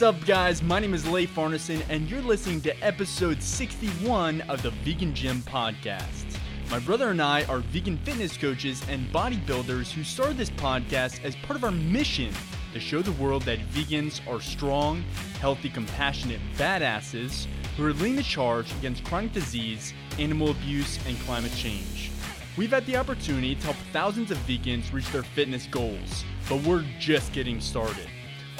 What's 0.00 0.16
up, 0.16 0.26
guys? 0.26 0.62
My 0.62 0.78
name 0.78 0.94
is 0.94 1.06
Leif 1.06 1.34
Arneson, 1.34 1.82
and 1.90 2.08
you're 2.08 2.22
listening 2.22 2.62
to 2.62 2.74
episode 2.82 3.42
61 3.42 4.40
of 4.48 4.62
the 4.62 4.70
Vegan 4.70 5.14
Gym 5.14 5.42
Podcast. 5.42 6.38
My 6.70 6.78
brother 6.78 7.10
and 7.10 7.20
I 7.20 7.44
are 7.44 7.58
vegan 7.58 7.98
fitness 7.98 8.34
coaches 8.34 8.82
and 8.88 9.12
bodybuilders 9.12 9.92
who 9.92 10.02
started 10.02 10.38
this 10.38 10.48
podcast 10.48 11.22
as 11.22 11.36
part 11.36 11.54
of 11.54 11.64
our 11.64 11.70
mission 11.70 12.32
to 12.72 12.80
show 12.80 13.02
the 13.02 13.12
world 13.12 13.42
that 13.42 13.58
vegans 13.74 14.26
are 14.26 14.40
strong, 14.40 15.04
healthy, 15.38 15.68
compassionate 15.68 16.40
badasses 16.56 17.46
who 17.76 17.84
are 17.84 17.92
leading 17.92 18.16
the 18.16 18.22
charge 18.22 18.72
against 18.78 19.04
chronic 19.04 19.34
disease, 19.34 19.92
animal 20.18 20.52
abuse, 20.52 20.98
and 21.06 21.20
climate 21.26 21.52
change. 21.56 22.10
We've 22.56 22.70
had 22.70 22.86
the 22.86 22.96
opportunity 22.96 23.54
to 23.54 23.64
help 23.64 23.76
thousands 23.92 24.30
of 24.30 24.38
vegans 24.46 24.94
reach 24.94 25.10
their 25.12 25.24
fitness 25.24 25.66
goals, 25.66 26.24
but 26.48 26.62
we're 26.62 26.86
just 26.98 27.34
getting 27.34 27.60
started. 27.60 28.08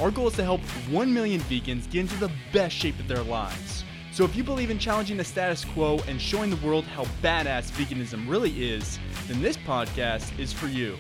Our 0.01 0.11
goal 0.11 0.29
is 0.29 0.35
to 0.37 0.43
help 0.43 0.63
1 0.89 1.13
million 1.13 1.43
vegans 1.43 1.91
get 1.91 2.01
into 2.01 2.17
the 2.17 2.33
best 2.55 2.75
shape 2.75 2.99
of 2.99 3.07
their 3.07 3.23
lives. 3.23 3.85
So 4.13 4.25
if 4.25 4.35
you 4.35 4.43
believe 4.43 4.71
in 4.71 4.79
challenging 4.79 5.19
the 5.19 5.25
status 5.25 5.63
quo 5.63 6.01
and 6.09 6.19
showing 6.19 6.49
the 6.49 6.67
world 6.67 6.85
how 6.85 7.05
badass 7.23 7.71
veganism 7.73 8.27
really 8.27 8.71
is, 8.71 8.99
then 9.29 9.43
this 9.43 9.59
podcast 9.59 10.39
is 10.39 10.55
for 10.55 10.69
you. 10.69 10.97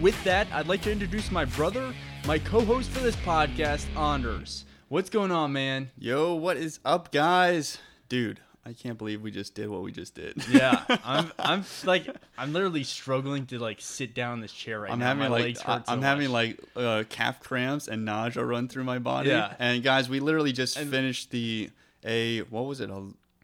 With 0.00 0.22
that, 0.22 0.46
I'd 0.52 0.68
like 0.68 0.82
to 0.82 0.92
introduce 0.92 1.32
my 1.32 1.44
brother, 1.44 1.92
my 2.24 2.38
co-host 2.38 2.90
for 2.90 3.00
this 3.00 3.16
podcast, 3.16 3.86
Anders. 3.96 4.64
What's 4.88 5.10
going 5.10 5.32
on, 5.32 5.52
man? 5.52 5.90
Yo, 5.98 6.34
what 6.34 6.56
is 6.56 6.78
up, 6.84 7.10
guys? 7.10 7.78
Dude, 8.08 8.38
I 8.66 8.72
can't 8.72 8.96
believe 8.96 9.20
we 9.20 9.30
just 9.30 9.54
did 9.54 9.68
what 9.68 9.82
we 9.82 9.92
just 9.92 10.14
did. 10.14 10.42
Yeah, 10.48 10.82
I'm 11.04 11.30
I'm 11.38 11.64
like 11.84 12.06
I'm 12.38 12.52
literally 12.52 12.84
struggling 12.84 13.46
to 13.46 13.58
like 13.58 13.80
sit 13.80 14.14
down 14.14 14.34
in 14.34 14.40
this 14.40 14.52
chair 14.52 14.80
right 14.80 14.90
I'm 14.90 14.98
now. 15.00 15.06
having 15.08 15.20
My 15.24 15.28
like 15.28 15.42
legs 15.44 15.60
I- 15.66 15.72
hurt 15.74 15.86
so 15.86 15.92
I'm 15.92 16.02
having 16.02 16.30
much. 16.30 16.56
like 16.56 16.60
uh, 16.76 17.04
calf 17.08 17.40
cramps 17.40 17.88
and 17.88 18.04
nausea 18.04 18.44
run 18.44 18.68
through 18.68 18.84
my 18.84 18.98
body. 18.98 19.28
Yeah. 19.30 19.54
And 19.58 19.82
guys, 19.82 20.08
we 20.08 20.20
literally 20.20 20.52
just 20.52 20.76
And- 20.78 20.90
finished 20.90 21.30
the 21.30 21.70
a 22.04 22.40
what 22.42 22.64
was 22.64 22.80
it? 22.80 22.90
A, 22.90 23.02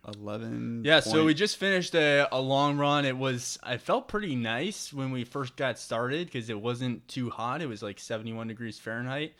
Eleven. 0.08 0.82
Yeah, 0.84 1.00
so 1.00 1.26
we 1.26 1.34
just 1.34 1.58
finished 1.58 1.94
a, 1.94 2.26
a 2.32 2.40
long 2.40 2.78
run. 2.78 3.04
It 3.04 3.16
was 3.18 3.58
I 3.62 3.76
felt 3.76 4.08
pretty 4.08 4.34
nice 4.34 4.92
when 4.94 5.10
we 5.10 5.24
first 5.24 5.56
got 5.56 5.78
started 5.78 6.26
because 6.26 6.48
it 6.48 6.58
wasn't 6.58 7.06
too 7.06 7.28
hot. 7.28 7.60
It 7.60 7.66
was 7.68 7.82
like 7.82 7.98
71 8.00 8.48
degrees 8.48 8.78
Fahrenheit. 8.78 9.34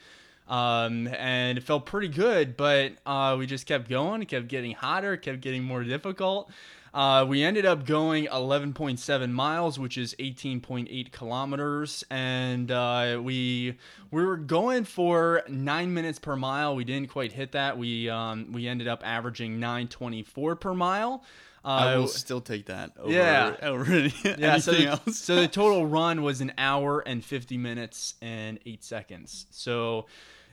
Um, 0.51 1.07
and 1.07 1.57
it 1.57 1.63
felt 1.63 1.87
pretty 1.87 2.09
good, 2.09 2.57
but 2.57 2.93
uh, 3.07 3.37
we 3.39 3.47
just 3.47 3.67
kept 3.67 3.89
going. 3.89 4.21
It 4.21 4.27
kept 4.27 4.49
getting 4.49 4.73
hotter, 4.73 5.15
it 5.15 5.23
kept 5.23 5.41
getting 5.41 5.63
more 5.63 5.85
difficult. 5.85 6.51
Uh, 6.93 7.25
we 7.29 7.45
ended 7.45 7.65
up 7.65 7.87
going 7.87 8.27
11.7 8.27 9.31
miles, 9.31 9.79
which 9.79 9.97
is 9.97 10.13
18.8 10.19 11.13
kilometers, 11.13 12.03
and 12.11 12.69
uh, 12.73 13.21
we 13.23 13.79
we 14.11 14.25
were 14.25 14.37
going 14.37 14.83
for 14.83 15.43
nine 15.49 15.95
minutes 15.95 16.19
per 16.19 16.35
mile. 16.35 16.75
We 16.75 16.83
didn't 16.83 17.11
quite 17.11 17.31
hit 17.31 17.53
that. 17.53 17.79
We 17.79 18.11
um, 18.11 18.51
we 18.51 18.67
ended 18.67 18.89
up 18.89 19.03
averaging 19.07 19.61
9.24 19.61 20.59
per 20.59 20.75
mile. 20.75 21.23
Uh, 21.65 21.69
I 21.69 21.97
will 21.97 22.09
still 22.09 22.41
take 22.41 22.67
that 22.67 22.93
over, 22.99 23.13
Yeah. 23.13 23.55
over 23.63 23.85
yeah, 24.25 24.59
so 24.59 24.73
the, 24.73 24.87
else. 24.87 25.19
so 25.19 25.37
the 25.37 25.47
total 25.47 25.87
run 25.99 26.23
was 26.23 26.41
an 26.41 26.55
hour 26.59 27.01
and 27.01 27.23
50 27.25 27.57
minutes 27.59 28.15
and 28.23 28.59
8 28.65 28.83
seconds. 28.83 29.47
So 29.51 30.07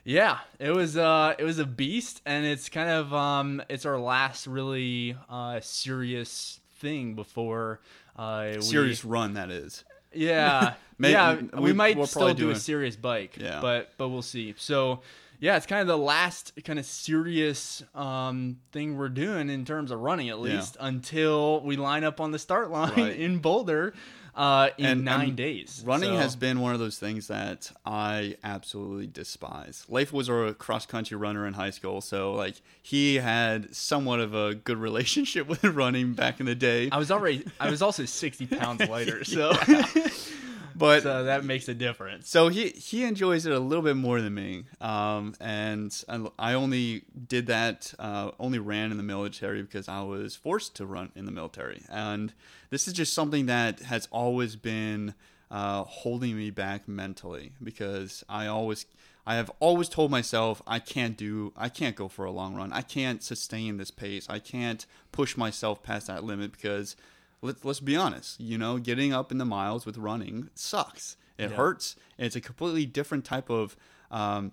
yeah, 0.09 0.37
it 0.57 0.71
was 0.71 0.95
uh 0.95 1.35
it 1.37 1.43
was 1.43 1.59
a 1.59 1.65
beast 1.65 2.21
and 2.25 2.45
it's 2.45 2.69
kind 2.69 2.89
of 2.89 3.13
um 3.13 3.61
it's 3.69 3.85
our 3.85 3.99
last 3.99 4.47
really 4.47 5.17
uh 5.29 5.59
serious 5.59 6.61
thing 6.77 7.13
before 7.13 7.81
uh 8.17 8.51
we, 8.55 8.61
serious 8.61 9.03
run 9.03 9.33
that 9.33 9.49
is. 9.51 9.83
yeah. 10.13 10.73
May- 10.97 11.11
yeah, 11.11 11.35
we- 11.53 11.59
we, 11.59 11.73
might 11.73 11.97
we'll 11.97 12.07
still 12.07 12.29
do 12.33 12.45
do 12.45 12.49
a 12.49 12.53
a- 12.53 12.55
serious 12.55 12.95
bike. 12.95 13.35
Yeah. 13.37 13.59
But 13.61 13.91
but 13.97 14.07
we'll 14.09 14.21
see. 14.23 14.55
So 14.57 15.01
yeah, 15.39 15.57
it's 15.57 15.67
kind 15.67 15.81
of 15.81 15.87
the 15.87 15.97
last 15.97 16.53
kind 16.65 16.79
of 16.79 16.85
serious 16.85 17.83
um, 17.93 18.57
thing 18.71 18.97
we're 18.97 19.09
doing 19.09 19.49
in 19.51 19.65
terms 19.65 19.91
of 19.91 19.99
running, 19.99 20.29
at 20.29 20.37
Yeah. 20.37 20.41
least 20.55 20.75
until 20.79 21.61
we 21.61 21.75
line 21.75 22.03
up 22.03 22.19
on 22.19 22.31
the 22.31 22.39
start 22.39 22.71
line 22.71 22.93
Right. 22.97 23.15
in 23.19 23.37
Boulder 23.39 23.93
uh, 24.37 24.69
in 24.77 24.85
And- 24.85 25.03
nine 25.05 25.27
and 25.29 25.35
days. 25.35 25.83
Running 25.85 26.11
So- 26.11 26.17
has 26.17 26.35
been 26.37 26.59
one 26.61 26.73
of 26.73 26.79
those 26.79 26.97
things 26.99 27.27
that 27.27 27.71
I 27.85 28.37
absolutely 28.43 29.07
despise. 29.07 29.83
Leif 29.89 30.13
was 30.13 30.29
a 30.29 30.53
cross 30.57 30.85
country 30.85 31.17
runner 31.17 31.45
in 31.47 31.55
high 31.55 31.71
school, 31.71 31.99
so 31.99 32.33
like 32.33 32.55
he 32.81 33.15
had 33.15 33.75
somewhat 33.75 34.19
of 34.19 34.33
a 34.35 34.55
good 34.55 34.77
relationship 34.77 35.47
with 35.49 35.63
running 35.63 36.13
back 36.13 36.39
in 36.39 36.45
the 36.45 36.55
day. 36.55 36.87
I 36.91 36.97
was 36.99 37.09
already. 37.11 37.43
I 37.59 37.69
was 37.69 37.81
also 37.81 38.05
sixty 38.05 38.45
pounds 38.45 38.87
lighter, 38.89 39.23
so 39.25 39.51
But 40.77 41.03
so 41.03 41.23
that 41.23 41.43
makes 41.43 41.67
a 41.67 41.73
difference. 41.73 42.29
So 42.29 42.49
he 42.49 42.69
he 42.69 43.03
enjoys 43.03 43.45
it 43.45 43.51
a 43.53 43.59
little 43.59 43.83
bit 43.83 43.95
more 43.95 44.21
than 44.21 44.33
me, 44.35 44.65
um, 44.79 45.33
and 45.39 45.91
I- 46.37 46.53
only 46.53 47.03
did 47.27 47.47
that, 47.47 47.93
uh, 47.97 48.31
only 48.39 48.59
ran 48.59 48.91
in 48.91 48.97
the 48.97 49.03
military 49.03 49.61
because 49.63 49.87
I 49.87 50.01
was 50.03 50.35
forced 50.35 50.75
to 50.75 50.85
run 50.85 51.11
in 51.15 51.25
the 51.25 51.31
military, 51.31 51.81
and 51.89 52.33
this 52.69 52.87
is 52.87 52.93
just 52.93 53.13
something 53.13 53.47
that 53.47 53.79
has 53.81 54.07
always 54.11 54.55
been 54.55 55.15
uh, 55.49 55.83
holding 55.83 56.37
me 56.37 56.51
back 56.51 56.87
mentally 56.87 57.53
because 57.63 58.23
I 58.29 58.47
always. 58.47 58.85
I 59.29 59.35
have 59.35 59.51
always 59.59 59.89
told 59.89 60.09
myself 60.09 60.61
I 60.65 60.79
can't 60.79 61.17
do 61.17 61.51
I 61.57 61.67
can't 61.67 61.97
go 61.97 62.07
for 62.07 62.23
a 62.23 62.31
long 62.31 62.55
run. 62.55 62.71
I 62.71 62.81
can't 62.81 63.21
sustain 63.21 63.75
this 63.75 63.91
pace. 63.91 64.25
I 64.29 64.39
can't 64.39 64.85
push 65.11 65.35
myself 65.35 65.83
past 65.83 66.07
that 66.07 66.23
limit 66.23 66.53
because 66.53 66.95
let's 67.47 67.65
let's 67.65 67.79
be 67.79 67.95
honest, 67.95 68.39
you 68.39 68.57
know, 68.57 68.77
getting 68.77 69.13
up 69.13 69.31
in 69.31 69.37
the 69.37 69.45
miles 69.45 69.85
with 69.85 69.97
running 69.97 70.49
sucks. 70.55 71.17
It 71.37 71.49
Yeah. 71.51 71.55
hurts. 71.57 71.95
It's 72.17 72.35
a 72.35 72.41
completely 72.41 72.85
different 72.85 73.23
type 73.25 73.49
of 73.49 73.75
um, 74.11 74.51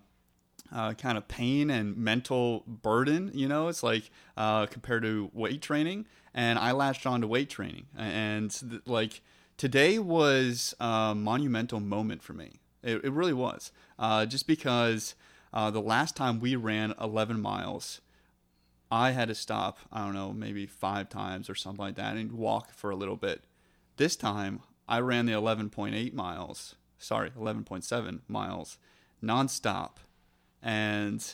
uh, 0.72 0.92
kind 0.94 1.16
of 1.18 1.28
pain 1.28 1.70
and 1.70 1.96
mental 1.96 2.64
burden. 2.66 3.30
You 3.34 3.48
know, 3.48 3.68
it's 3.68 3.82
like 3.82 4.10
uh, 4.36 4.66
compared 4.66 5.02
to 5.02 5.30
weight 5.32 5.62
training. 5.62 6.06
And 6.34 6.58
I 6.58 6.72
latched 6.72 7.06
on 7.06 7.20
to 7.20 7.28
weight 7.28 7.48
training, 7.48 7.86
and 7.96 8.50
th- 8.50 8.82
like 8.86 9.22
today 9.56 10.00
was 10.00 10.74
a 10.80 11.14
monumental 11.16 11.78
moment 11.78 12.22
for 12.24 12.32
me. 12.32 12.58
It, 12.82 13.04
it 13.04 13.12
really 13.12 13.32
was, 13.32 13.70
uh, 14.00 14.26
just 14.26 14.48
because 14.48 15.14
uh, 15.52 15.70
the 15.70 15.80
last 15.80 16.16
time 16.16 16.40
we 16.40 16.56
ran 16.56 16.92
11 17.00 17.40
miles, 17.40 18.00
I 18.94 19.10
had 19.10 19.26
to 19.28 19.34
stop, 19.34 19.78
I 19.92 20.04
don't 20.04 20.14
know, 20.14 20.32
maybe 20.32 20.66
five 20.66 21.08
times 21.08 21.50
or 21.50 21.54
something 21.56 21.84
like 21.84 21.96
that 21.96 22.16
and 22.16 22.30
walk 22.32 22.72
for 22.72 22.90
a 22.90 22.94
little 22.96 23.16
bit. 23.16 23.42
This 23.96 24.14
time, 24.14 24.60
I 24.88 25.00
ran 25.00 25.26
the 25.26 25.32
11.8 25.32 26.12
miles, 26.14 26.76
sorry, 26.98 27.30
11.7 27.30 28.20
miles 28.28 28.78
nonstop. 29.22 29.96
And 30.62 31.24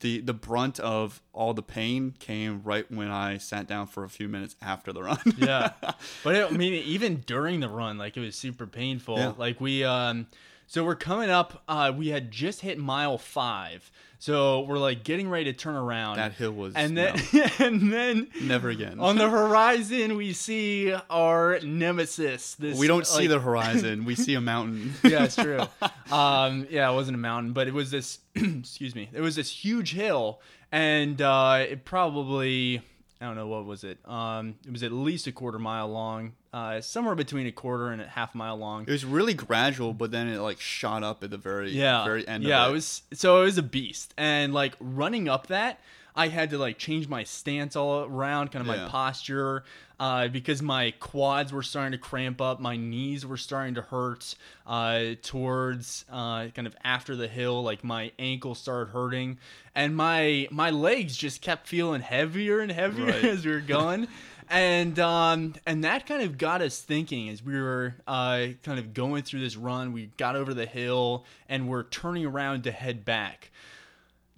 the, 0.00 0.20
the 0.20 0.32
brunt 0.32 0.80
of 0.80 1.22
all 1.32 1.52
the 1.52 1.62
pain 1.62 2.14
came 2.18 2.62
right 2.64 2.90
when 2.90 3.10
I 3.10 3.36
sat 3.38 3.66
down 3.66 3.86
for 3.86 4.04
a 4.04 4.08
few 4.08 4.28
minutes 4.28 4.56
after 4.62 4.92
the 4.92 5.02
run. 5.02 5.18
yeah 5.36 5.72
but 6.24 6.34
it, 6.34 6.46
i 6.50 6.56
mean 6.56 6.72
even 6.72 7.16
during 7.26 7.60
the 7.60 7.68
run 7.68 7.98
like 7.98 8.16
it 8.16 8.20
was 8.20 8.34
super 8.34 8.66
painful 8.66 9.18
Yeah. 9.18 9.32
like 9.36 9.60
we 9.60 9.84
um 9.84 10.26
so 10.70 10.84
we're 10.84 10.94
coming 10.94 11.30
up 11.30 11.64
uh 11.68 11.92
we 11.94 12.08
had 12.08 12.30
just 12.30 12.60
hit 12.60 12.78
mile 12.78 13.18
five 13.18 13.90
so 14.20 14.60
we're 14.60 14.78
like 14.78 15.02
getting 15.02 15.28
ready 15.28 15.44
to 15.44 15.52
turn 15.52 15.74
around 15.74 16.16
that 16.16 16.32
hill 16.34 16.52
was 16.52 16.74
and 16.76 16.96
then 16.96 17.20
no, 17.32 17.46
and 17.58 17.92
then 17.92 18.28
never 18.42 18.68
again. 18.68 19.00
on 19.00 19.16
the 19.16 19.28
horizon 19.28 20.16
we 20.16 20.32
see 20.32 20.94
our 21.10 21.58
nemesis 21.60 22.54
this 22.54 22.78
we 22.78 22.86
don't 22.86 23.06
see 23.06 23.26
the 23.26 23.40
horizon, 23.40 24.04
we 24.04 24.14
see 24.14 24.34
a 24.34 24.40
mountain. 24.40 24.94
yeah, 25.04 25.24
it's 25.24 25.36
true. 25.36 25.60
Um, 26.10 26.66
yeah, 26.70 26.90
it 26.90 26.94
wasn't 26.94 27.14
a 27.14 27.18
mountain, 27.20 27.52
but 27.52 27.68
it 27.68 27.74
was 27.74 27.92
this. 27.92 28.18
excuse 28.34 28.96
me. 28.96 29.08
It 29.12 29.20
was 29.20 29.36
this 29.36 29.48
huge 29.48 29.92
hill, 29.92 30.40
and 30.72 31.22
uh, 31.22 31.64
it 31.68 31.84
probably 31.84 32.82
I 33.20 33.26
don't 33.26 33.36
know 33.36 33.48
what 33.48 33.66
was 33.66 33.84
it. 33.84 33.98
Um, 34.08 34.54
it 34.66 34.72
was 34.72 34.82
at 34.82 34.92
least 34.92 35.26
a 35.26 35.32
quarter 35.32 35.58
mile 35.58 35.88
long, 35.88 36.32
uh, 36.54 36.80
somewhere 36.80 37.14
between 37.14 37.46
a 37.46 37.52
quarter 37.52 37.88
and 37.88 38.00
a 38.00 38.06
half 38.06 38.34
mile 38.34 38.56
long. 38.56 38.84
It 38.84 38.90
was 38.90 39.04
really 39.04 39.34
gradual, 39.34 39.92
but 39.92 40.10
then 40.10 40.26
it 40.28 40.40
like 40.40 40.58
shot 40.58 41.02
up 41.02 41.22
at 41.22 41.30
the 41.30 41.36
very 41.36 41.70
yeah, 41.70 42.04
very 42.04 42.26
end 42.26 42.44
yeah, 42.44 42.62
of 42.62 42.68
it. 42.68 42.70
it 42.70 42.74
was 42.74 43.02
so 43.12 43.42
it 43.42 43.44
was 43.44 43.58
a 43.58 43.62
beast, 43.62 44.14
and 44.16 44.54
like 44.54 44.74
running 44.80 45.28
up 45.28 45.48
that. 45.48 45.80
I 46.14 46.28
had 46.28 46.50
to 46.50 46.58
like 46.58 46.78
change 46.78 47.08
my 47.08 47.24
stance 47.24 47.76
all 47.76 48.04
around, 48.04 48.50
kind 48.52 48.60
of 48.60 48.66
my 48.66 48.88
posture, 48.88 49.64
uh, 49.98 50.28
because 50.28 50.62
my 50.62 50.92
quads 50.98 51.52
were 51.52 51.62
starting 51.62 51.92
to 51.92 51.98
cramp 51.98 52.40
up, 52.40 52.58
my 52.60 52.76
knees 52.76 53.24
were 53.26 53.36
starting 53.36 53.74
to 53.74 53.82
hurt. 53.82 54.34
Uh, 54.66 55.14
towards 55.22 56.04
uh, 56.10 56.46
kind 56.48 56.66
of 56.66 56.76
after 56.84 57.16
the 57.16 57.26
hill, 57.28 57.62
like 57.62 57.82
my 57.84 58.12
ankle 58.18 58.54
started 58.54 58.92
hurting, 58.92 59.38
and 59.74 59.96
my 59.96 60.46
my 60.50 60.70
legs 60.70 61.16
just 61.16 61.40
kept 61.42 61.66
feeling 61.66 62.00
heavier 62.00 62.60
and 62.60 62.70
heavier 62.72 63.06
Right. 63.06 63.24
as 63.24 63.44
we 63.44 63.52
were 63.52 63.60
going. 63.60 64.06
And 64.52 64.98
um, 64.98 65.54
and 65.64 65.84
that 65.84 66.06
kind 66.06 66.22
of 66.22 66.36
got 66.36 66.60
us 66.60 66.80
thinking 66.80 67.28
as 67.28 67.40
we 67.42 67.54
were 67.60 67.94
uh, 68.08 68.46
kind 68.64 68.78
of 68.80 68.92
going 68.94 69.22
through 69.22 69.40
this 69.40 69.56
run. 69.56 69.92
We 69.92 70.10
got 70.16 70.34
over 70.34 70.54
the 70.54 70.66
hill 70.66 71.24
and 71.48 71.68
we're 71.68 71.84
turning 71.84 72.26
around 72.26 72.64
to 72.64 72.72
head 72.72 73.04
back 73.04 73.50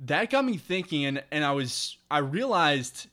that 0.02 0.30
got 0.30 0.44
me 0.44 0.56
thinking 0.56 1.04
and, 1.04 1.22
and 1.30 1.44
i 1.44 1.52
was 1.52 1.96
i 2.10 2.18
realized 2.18 3.08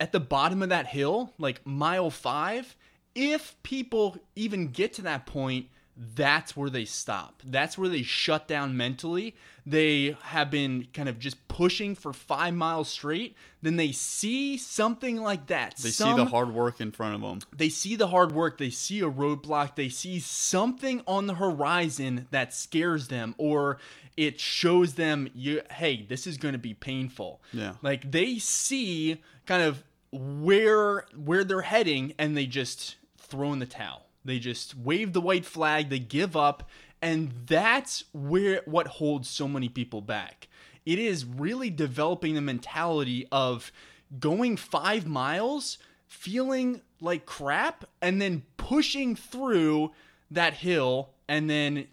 at 0.00 0.12
the 0.12 0.20
bottom 0.20 0.62
of 0.62 0.68
that 0.68 0.86
hill 0.86 1.32
like 1.38 1.64
mile 1.66 2.10
five 2.10 2.76
if 3.14 3.60
people 3.62 4.16
even 4.36 4.68
get 4.68 4.92
to 4.94 5.02
that 5.02 5.26
point 5.26 5.66
that's 6.14 6.56
where 6.56 6.70
they 6.70 6.84
stop. 6.84 7.42
That's 7.44 7.76
where 7.76 7.88
they 7.88 8.02
shut 8.02 8.46
down 8.46 8.76
mentally. 8.76 9.34
They 9.66 10.16
have 10.22 10.48
been 10.50 10.86
kind 10.94 11.08
of 11.08 11.18
just 11.18 11.48
pushing 11.48 11.96
for 11.96 12.12
five 12.12 12.54
miles 12.54 12.88
straight. 12.88 13.34
Then 13.62 13.76
they 13.76 13.90
see 13.90 14.56
something 14.56 15.16
like 15.20 15.48
that. 15.48 15.76
They 15.76 15.90
Some- 15.90 16.16
see 16.16 16.24
the 16.24 16.30
hard 16.30 16.54
work 16.54 16.80
in 16.80 16.92
front 16.92 17.16
of 17.16 17.20
them. 17.20 17.40
they 17.56 17.68
see 17.68 17.96
the 17.96 18.06
hard 18.06 18.30
work, 18.30 18.58
they 18.58 18.70
see 18.70 19.00
a 19.00 19.10
roadblock, 19.10 19.74
they 19.74 19.88
see 19.88 20.20
something 20.20 21.02
on 21.06 21.26
the 21.26 21.34
horizon 21.34 22.28
that 22.30 22.54
scares 22.54 23.08
them 23.08 23.34
or 23.36 23.78
it 24.16 24.38
shows 24.38 24.94
them 24.94 25.28
you 25.34 25.62
hey, 25.70 26.06
this 26.08 26.26
is 26.26 26.38
going 26.38 26.52
to 26.52 26.58
be 26.58 26.74
painful. 26.74 27.40
Yeah. 27.52 27.74
Like 27.82 28.08
they 28.10 28.38
see 28.38 29.20
kind 29.46 29.62
of 29.64 29.82
where 30.12 31.06
where 31.16 31.42
they're 31.44 31.60
heading 31.62 32.14
and 32.18 32.36
they 32.36 32.46
just 32.46 32.96
throw 33.18 33.52
in 33.52 33.58
the 33.58 33.66
towel. 33.66 34.04
They 34.28 34.38
just 34.38 34.76
wave 34.76 35.12
the 35.12 35.20
white 35.20 35.44
flag, 35.44 35.88
they 35.88 35.98
give 35.98 36.36
up, 36.36 36.68
and 37.00 37.32
that's 37.46 38.04
where 38.12 38.62
what 38.66 38.86
holds 38.86 39.28
so 39.28 39.48
many 39.48 39.68
people 39.68 40.00
back. 40.00 40.48
It 40.84 40.98
is 40.98 41.24
really 41.24 41.70
developing 41.70 42.34
the 42.34 42.40
mentality 42.40 43.26
of 43.32 43.72
going 44.20 44.56
5 44.56 45.06
miles, 45.06 45.78
feeling 46.06 46.82
like 47.00 47.26
crap 47.26 47.84
and 48.00 48.20
then 48.20 48.42
pushing 48.56 49.16
through 49.16 49.92
that 50.30 50.54
hill 50.54 51.10
and 51.28 51.48
then 51.48 51.86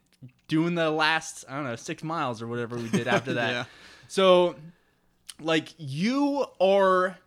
doing 0.47 0.75
the 0.75 0.91
last, 0.91 1.45
I 1.49 1.55
don't 1.55 1.63
know, 1.63 1.75
6 1.75 2.03
miles 2.03 2.41
or 2.41 2.47
whatever 2.47 2.77
we 2.77 2.89
did 2.89 3.07
after 3.07 3.33
that. 3.35 3.51
Yeah. 3.51 3.65
So 4.07 4.55
like 5.39 5.73
you 5.77 6.45
are 6.59 7.17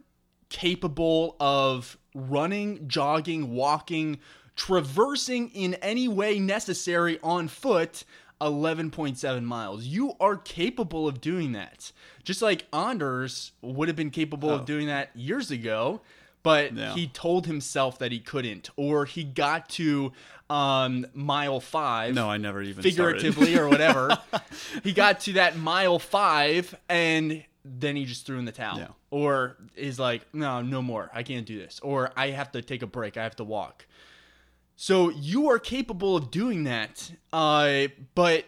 capable 0.48 1.36
of 1.40 1.98
running, 2.14 2.88
jogging, 2.88 3.52
walking, 3.54 4.18
traversing 4.58 5.48
in 5.54 5.74
any 5.74 6.08
way 6.08 6.38
necessary 6.40 7.18
on 7.22 7.46
foot 7.48 8.04
11.7 8.40 9.42
miles. 9.44 9.84
You 9.84 10.12
are 10.20 10.36
capable 10.36 11.08
of 11.08 11.20
doing 11.20 11.52
that. 11.52 11.92
Just 12.24 12.42
like 12.42 12.66
Anders 12.72 13.52
would 13.62 13.88
have 13.88 13.96
been 13.96 14.10
capable 14.10 14.50
of 14.50 14.62
Oh. 14.62 14.64
doing 14.64 14.88
that 14.88 15.10
years 15.16 15.50
ago, 15.50 16.00
but 16.42 16.72
he 16.72 17.06
told 17.06 17.46
himself 17.46 17.98
that 18.00 18.12
he 18.12 18.18
couldn't 18.18 18.68
or 18.76 19.04
he 19.06 19.24
got 19.24 19.68
to 19.70 20.12
um 20.50 21.06
mile 21.14 21.60
5 21.60 22.14
No, 22.14 22.28
I 22.30 22.38
never 22.38 22.62
even 22.62 22.82
figuratively 22.82 23.56
or 23.56 23.68
whatever. 23.68 24.18
he 24.82 24.92
got 24.92 25.20
to 25.20 25.34
that 25.34 25.56
mile 25.56 25.98
five 25.98 26.74
and 26.88 27.44
then 27.64 27.96
he 27.96 28.06
just 28.06 28.24
threw 28.24 28.38
in 28.38 28.44
the 28.46 28.52
towel. 28.52 28.96
Or 29.10 29.56
is 29.76 29.98
like, 29.98 30.22
no, 30.34 30.62
no 30.62 30.80
more. 30.80 31.10
I 31.12 31.22
can't 31.22 31.44
do 31.46 31.58
this. 31.58 31.80
Or 31.82 32.10
I 32.16 32.30
have 32.30 32.50
to 32.52 32.62
take 32.62 32.82
a 32.82 32.86
break. 32.86 33.16
I 33.18 33.22
have 33.24 33.36
to 33.36 33.44
walk. 33.44 33.86
So 34.80 35.08
you 35.10 35.50
are 35.50 35.58
capable 35.58 36.16
of 36.16 36.30
doing 36.30 36.62
that. 36.62 37.10
Uh, 37.32 37.88
but 38.14 38.44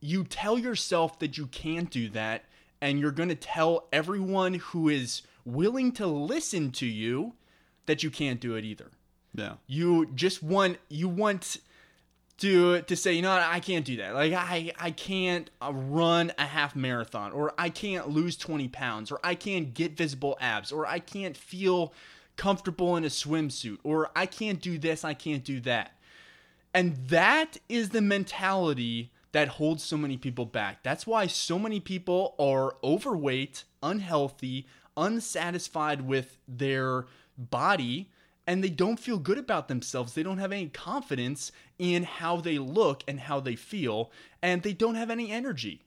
you 0.00 0.24
tell 0.24 0.58
yourself 0.58 1.20
that 1.20 1.38
you 1.38 1.46
can't 1.46 1.88
do 1.88 2.08
that, 2.08 2.46
and 2.80 2.98
you're 2.98 3.12
going 3.12 3.28
to 3.28 3.36
tell 3.36 3.86
everyone 3.92 4.54
who 4.54 4.88
is 4.88 5.22
willing 5.44 5.92
to 5.92 6.08
listen 6.08 6.72
to 6.72 6.86
you 6.86 7.34
that 7.86 8.02
you 8.02 8.10
can't 8.10 8.40
do 8.40 8.56
it 8.56 8.64
either. 8.64 8.90
yeah. 9.32 9.52
You 9.68 10.06
just 10.06 10.42
want 10.42 10.78
you 10.88 11.08
want 11.08 11.58
to 12.38 12.82
to 12.82 12.96
say, 12.96 13.12
you 13.12 13.22
know, 13.22 13.32
what, 13.32 13.42
I 13.42 13.60
can't 13.60 13.84
do 13.84 13.98
that. 13.98 14.12
Like 14.12 14.32
I 14.32 14.72
I 14.76 14.90
can't 14.90 15.50
uh, 15.62 15.72
run 15.72 16.32
a 16.36 16.46
half 16.46 16.74
marathon, 16.74 17.30
or 17.30 17.54
I 17.56 17.68
can't 17.68 18.08
lose 18.08 18.36
twenty 18.36 18.66
pounds, 18.66 19.12
or 19.12 19.20
I 19.22 19.36
can't 19.36 19.72
get 19.72 19.96
visible 19.96 20.36
abs, 20.40 20.72
or 20.72 20.84
I 20.84 20.98
can't 20.98 21.36
feel 21.36 21.92
comfortable 22.36 22.96
in 22.96 23.04
a 23.04 23.08
swimsuit, 23.08 23.78
or 23.82 24.10
I 24.16 24.26
can't 24.26 24.60
do 24.60 24.78
this, 24.78 25.04
I 25.04 25.14
can't 25.14 25.44
do 25.44 25.60
that. 25.60 25.92
And 26.72 26.96
that 27.08 27.58
is 27.68 27.90
the 27.90 28.00
mentality 28.00 29.12
that 29.32 29.48
holds 29.48 29.82
so 29.82 29.96
many 29.96 30.16
people 30.16 30.46
back. 30.46 30.82
That's 30.82 31.06
why 31.06 31.26
so 31.26 31.58
many 31.58 31.80
people 31.80 32.34
are 32.38 32.76
overweight, 32.82 33.64
unhealthy, 33.82 34.66
unsatisfied 34.96 36.02
with 36.02 36.38
their 36.46 37.06
body, 37.36 38.10
and 38.46 38.62
they 38.62 38.70
don't 38.70 39.00
feel 39.00 39.18
good 39.18 39.38
about 39.38 39.68
themselves. 39.68 40.14
They 40.14 40.22
don't 40.22 40.38
have 40.38 40.52
any 40.52 40.68
confidence 40.68 41.50
in 41.78 42.04
how 42.04 42.36
they 42.36 42.58
look 42.58 43.02
and 43.08 43.20
how 43.20 43.40
they 43.40 43.56
feel, 43.56 44.10
and 44.42 44.62
they 44.62 44.72
don't 44.72 44.94
have 44.96 45.10
any 45.10 45.30
energy. 45.30 45.84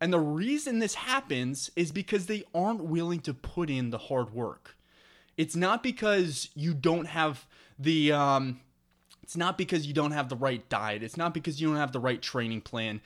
And 0.00 0.12
the 0.12 0.20
reason 0.20 0.78
this 0.78 0.94
happens 0.94 1.70
is 1.76 1.92
because 1.92 2.26
they 2.26 2.44
aren't 2.54 2.84
willing 2.84 3.20
to 3.20 3.32
put 3.32 3.70
in 3.70 3.90
the 3.90 3.98
hard 3.98 4.34
work. 4.34 4.76
It's 5.36 5.56
not 5.56 5.82
because 5.82 6.50
you 6.54 6.74
don't 6.74 7.06
have 7.06 7.46
the 7.78 8.12
um, 8.12 8.60
it's 9.22 9.36
not 9.36 9.56
because 9.56 9.86
you 9.86 9.94
don't 9.94 10.12
have 10.12 10.28
the 10.28 10.36
right 10.36 10.68
diet. 10.68 11.02
It's 11.02 11.16
not 11.16 11.34
because 11.34 11.60
you 11.60 11.68
don't 11.68 11.76
have 11.76 11.92
the 11.92 12.00
right 12.00 12.20
training 12.20 12.60
plan. 12.60 13.00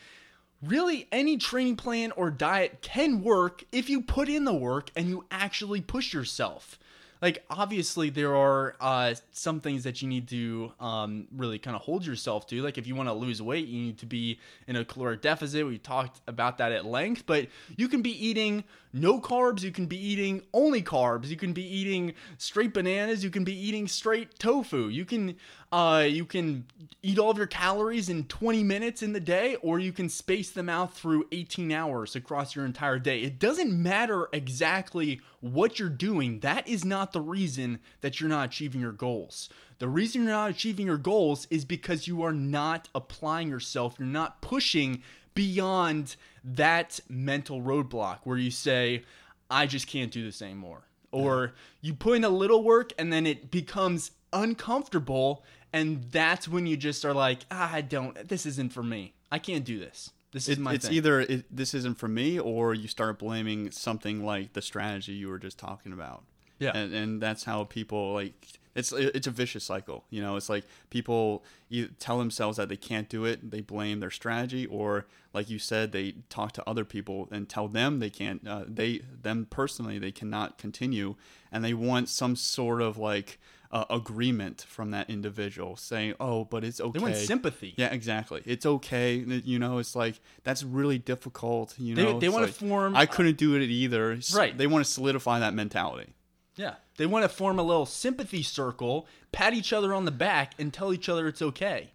Really, 0.62 1.06
any 1.12 1.36
training 1.36 1.76
plan 1.76 2.10
or 2.12 2.30
diet 2.30 2.82
can 2.82 3.22
work 3.22 3.64
if 3.70 3.88
you 3.88 4.02
put 4.02 4.28
in 4.28 4.44
the 4.44 4.52
work 4.52 4.90
and 4.96 5.08
you 5.08 5.24
actually 5.30 5.80
push 5.80 6.12
yourself. 6.12 6.78
Like, 7.20 7.44
obviously, 7.50 8.10
there 8.10 8.36
are 8.36 8.76
uh, 8.80 9.14
some 9.32 9.60
things 9.60 9.84
that 9.84 10.02
you 10.02 10.08
need 10.08 10.28
to 10.28 10.72
um, 10.80 11.26
really 11.36 11.58
kind 11.58 11.74
of 11.74 11.82
hold 11.82 12.06
yourself 12.06 12.46
to. 12.48 12.62
Like, 12.62 12.78
if 12.78 12.86
you 12.86 12.94
want 12.94 13.08
to 13.08 13.12
lose 13.12 13.42
weight, 13.42 13.66
you 13.66 13.80
need 13.80 13.98
to 13.98 14.06
be 14.06 14.38
in 14.66 14.76
a 14.76 14.84
caloric 14.84 15.22
deficit. 15.22 15.66
We 15.66 15.78
talked 15.78 16.20
about 16.26 16.58
that 16.58 16.72
at 16.72 16.84
length, 16.84 17.24
but 17.26 17.48
you 17.76 17.88
can 17.88 18.02
be 18.02 18.12
eating 18.24 18.64
no 18.92 19.20
carbs, 19.20 19.62
you 19.62 19.70
can 19.70 19.86
be 19.86 19.98
eating 19.98 20.42
only 20.54 20.82
carbs, 20.82 21.26
you 21.26 21.36
can 21.36 21.52
be 21.52 21.62
eating 21.62 22.14
straight 22.38 22.72
bananas, 22.72 23.22
you 23.22 23.30
can 23.30 23.44
be 23.44 23.52
eating 23.52 23.86
straight 23.86 24.38
tofu. 24.38 24.88
You 24.88 25.04
can 25.04 25.36
uh, 25.70 26.06
you 26.08 26.24
can 26.24 26.64
eat 27.02 27.18
all 27.18 27.30
of 27.30 27.36
your 27.36 27.46
calories 27.46 28.08
in 28.08 28.24
20 28.24 28.64
minutes 28.64 29.02
in 29.02 29.12
the 29.12 29.20
day, 29.20 29.56
or 29.56 29.78
you 29.78 29.92
can 29.92 30.08
space 30.08 30.50
them 30.50 30.68
out 30.68 30.94
through 30.94 31.26
18 31.30 31.70
hours 31.72 32.16
across 32.16 32.56
your 32.56 32.64
entire 32.64 32.98
day. 32.98 33.20
It 33.20 33.38
doesn't 33.38 33.70
matter 33.70 34.28
exactly 34.32 35.20
what 35.40 35.78
you're 35.78 35.88
doing. 35.88 36.40
That 36.40 36.66
is 36.66 36.84
not 36.84 37.12
the 37.12 37.20
reason 37.20 37.80
that 38.00 38.20
you're 38.20 38.28
not 38.28 38.46
achieving 38.46 38.80
your 38.80 38.92
goals. 38.92 39.48
The 39.78 39.88
reason 39.88 40.22
you're 40.22 40.32
not 40.32 40.50
achieving 40.50 40.86
your 40.86 40.98
goals 40.98 41.46
is 41.50 41.64
because 41.64 42.08
you 42.08 42.22
are 42.22 42.32
not 42.32 42.88
applying 42.94 43.48
yourself. 43.48 43.96
You're 43.98 44.08
not 44.08 44.40
pushing 44.42 45.02
beyond 45.34 46.16
that 46.42 46.98
mental 47.08 47.62
roadblock 47.62 48.18
where 48.24 48.38
you 48.38 48.50
say, 48.50 49.04
I 49.50 49.66
just 49.66 49.86
can't 49.86 50.10
do 50.10 50.24
this 50.24 50.42
anymore. 50.42 50.82
Or 51.12 51.54
you 51.80 51.94
put 51.94 52.16
in 52.16 52.24
a 52.24 52.28
little 52.28 52.62
work 52.62 52.92
and 52.98 53.12
then 53.12 53.26
it 53.26 53.50
becomes 53.50 54.10
uncomfortable. 54.32 55.44
And 55.72 56.10
that's 56.10 56.48
when 56.48 56.66
you 56.66 56.76
just 56.76 57.04
are 57.04 57.14
like, 57.14 57.40
ah, 57.50 57.72
I 57.72 57.80
don't, 57.82 58.28
this 58.28 58.46
isn't 58.46 58.72
for 58.72 58.82
me. 58.82 59.14
I 59.30 59.38
can't 59.38 59.64
do 59.64 59.78
this. 59.78 60.10
This 60.32 60.48
is 60.48 60.58
It, 60.58 60.60
my 60.60 60.74
it's 60.74 60.86
thing. 60.86 60.94
either 60.94 61.20
it, 61.20 61.44
this 61.54 61.74
isn't 61.74 61.98
for 61.98 62.08
me, 62.08 62.38
or 62.38 62.74
you 62.74 62.88
start 62.88 63.18
blaming 63.18 63.70
something 63.70 64.24
like 64.24 64.52
the 64.52 64.62
strategy 64.62 65.12
you 65.12 65.28
were 65.28 65.38
just 65.38 65.58
talking 65.58 65.92
about. 65.92 66.24
Yeah. 66.58 66.72
and, 66.74 66.92
and 66.92 67.22
that's 67.22 67.44
how 67.44 67.64
people 67.64 68.14
like 68.14 68.34
it's 68.74 68.92
it's 68.92 69.26
a 69.26 69.30
vicious 69.30 69.64
cycle. 69.64 70.04
You 70.10 70.20
know, 70.20 70.36
it's 70.36 70.48
like 70.48 70.64
people 70.90 71.44
you 71.68 71.88
tell 71.98 72.18
themselves 72.18 72.56
that 72.58 72.68
they 72.68 72.76
can't 72.76 73.08
do 73.08 73.24
it, 73.24 73.50
they 73.50 73.60
blame 73.60 74.00
their 74.00 74.10
strategy, 74.10 74.66
or 74.66 75.06
like 75.32 75.48
you 75.48 75.58
said, 75.58 75.92
they 75.92 76.14
talk 76.28 76.52
to 76.52 76.68
other 76.68 76.84
people 76.84 77.28
and 77.30 77.48
tell 77.48 77.68
them 77.68 78.00
they 78.00 78.10
can't. 78.10 78.46
Uh, 78.46 78.64
they 78.66 79.02
them 79.22 79.46
personally 79.50 79.98
they 79.98 80.10
cannot 80.12 80.58
continue, 80.58 81.14
and 81.52 81.64
they 81.64 81.74
want 81.74 82.08
some 82.08 82.34
sort 82.36 82.82
of 82.82 82.98
like 82.98 83.38
uh, 83.70 83.84
agreement 83.90 84.64
from 84.68 84.90
that 84.92 85.10
individual 85.10 85.76
saying, 85.76 86.14
"Oh, 86.18 86.44
but 86.44 86.64
it's 86.64 86.80
okay." 86.80 86.98
They 86.98 87.02
want 87.02 87.16
sympathy. 87.16 87.74
Yeah, 87.76 87.92
exactly. 87.92 88.42
It's 88.46 88.64
okay. 88.64 89.16
You 89.16 89.58
know, 89.58 89.78
it's 89.78 89.94
like 89.94 90.20
that's 90.44 90.62
really 90.62 90.98
difficult. 90.98 91.74
You 91.78 91.94
They- 91.94 92.04
know, 92.04 92.18
they 92.18 92.28
wanna 92.28 92.46
like, 92.46 92.54
form- 92.54 92.96
I 92.96 93.04
couldn't 93.06 93.36
do 93.36 93.54
it 93.56 93.62
either. 93.62 94.18
Right. 94.34 94.56
They 94.56 94.66
want 94.66 94.84
to 94.86 94.90
solidify 94.90 95.38
that 95.40 95.52
mentality. 95.54 96.14
Yeah. 96.56 96.74
They 96.96 97.06
want 97.06 97.24
to 97.24 97.28
form 97.28 97.58
a 97.58 97.62
little 97.62 97.86
sympathy 97.86 98.42
circle, 98.42 99.06
pat 99.30 99.54
each 99.54 99.72
other 99.72 99.94
on 99.94 100.04
the 100.06 100.10
back, 100.10 100.54
and 100.58 100.72
tell 100.72 100.92
each 100.92 101.08
other 101.08 101.28
it's 101.28 101.40
okay. 101.42 101.92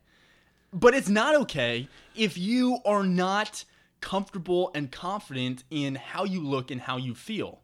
But 0.71 0.93
it's 0.93 1.09
not 1.09 1.35
okay 1.35 1.87
if 2.15 2.37
you 2.37 2.79
are 2.85 3.03
not 3.03 3.65
comfortable 3.99 4.71
and 4.75 4.91
confident 4.91 5.63
in 5.69 5.95
how 5.95 6.23
you 6.23 6.39
look 6.41 6.71
and 6.71 6.81
how 6.81 6.97
you 6.97 7.13
feel. 7.15 7.61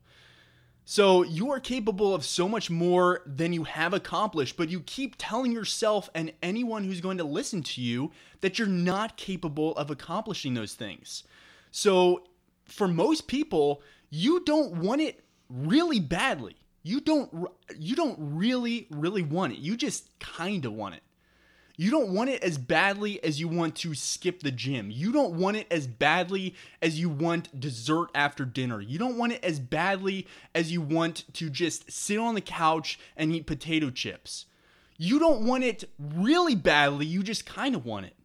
So 0.92 1.22
you 1.22 1.52
are 1.52 1.60
capable 1.60 2.16
of 2.16 2.26
so 2.26 2.50
much 2.50 2.72
more 2.72 3.22
than 3.24 3.54
you 3.54 3.64
have 3.66 3.94
accomplished, 3.94 4.58
but 4.58 4.70
you 4.70 4.80
keep 4.80 5.14
telling 5.20 5.52
yourself 5.52 6.10
and 6.16 6.34
anyone 6.42 6.84
who's 6.84 7.00
going 7.00 7.20
to 7.20 7.24
listen 7.24 7.62
to 7.62 7.82
you 7.82 8.10
that 8.42 8.58
you're 8.58 8.68
not 8.68 9.16
capable 9.16 9.76
of 9.78 9.92
accomplishing 9.92 10.56
those 10.56 10.74
things. 10.74 11.26
So 11.70 12.24
for 12.66 12.88
most 12.88 13.28
people, 13.28 13.84
you 14.10 14.44
don't 14.46 14.78
want 14.78 15.02
it 15.02 15.24
really 15.48 16.00
badly. 16.00 16.56
You 16.82 17.02
don't 17.02 17.50
you 17.78 17.96
don't 17.96 18.18
really 18.20 18.88
really 18.90 19.22
want 19.22 19.54
it. 19.54 19.60
You 19.60 19.78
just 19.78 20.10
kind 20.18 20.66
of 20.66 20.74
want 20.74 20.96
it. 20.96 21.04
You 21.80 21.92
don't 21.92 22.10
want 22.10 22.30
it 22.30 22.44
as 22.44 22.58
badly 22.58 23.24
as 23.24 23.40
you 23.40 23.48
want 23.48 23.74
to 23.78 23.96
skip 23.96 24.44
the 24.44 24.52
gym. 24.52 24.92
You 24.92 25.14
don't 25.14 25.36
want 25.36 25.56
it 25.56 25.66
as 25.72 25.88
badly 25.88 26.54
as 26.82 27.00
you 27.00 27.08
want 27.08 27.58
dessert 27.58 28.10
after 28.14 28.44
dinner. 28.44 28.82
You 28.82 29.00
don't 29.00 29.18
want 29.18 29.32
it 29.32 29.42
as 29.46 29.62
badly 29.62 30.28
as 30.54 30.74
you 30.74 30.82
want 30.82 31.24
to 31.36 31.50
just 31.50 31.90
sit 31.90 32.20
on 32.20 32.36
the 32.36 32.42
couch 32.42 33.00
and 33.16 33.34
eat 33.34 33.48
potato 33.48 33.92
chips. 33.92 34.46
You 34.98 35.20
don't 35.20 35.48
want 35.48 35.64
it 35.64 35.86
really 35.98 36.54
badly, 36.54 37.06
you 37.06 37.24
just 37.24 37.46
kind 37.46 37.74
of 37.74 37.86
want 37.86 38.08
it. 38.08 38.16